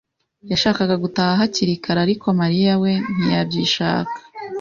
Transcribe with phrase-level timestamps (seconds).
[0.51, 4.15] yashakaga gutaha hakiri kare, ariko Mariya we ntiyabishaka.